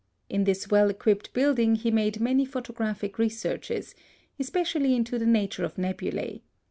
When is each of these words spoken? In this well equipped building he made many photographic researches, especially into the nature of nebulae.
In 0.31 0.45
this 0.45 0.67
well 0.71 0.89
equipped 0.89 1.31
building 1.31 1.75
he 1.75 1.91
made 1.91 2.19
many 2.19 2.43
photographic 2.43 3.19
researches, 3.19 3.93
especially 4.39 4.95
into 4.95 5.19
the 5.19 5.27
nature 5.27 5.63
of 5.63 5.77
nebulae. 5.77 6.41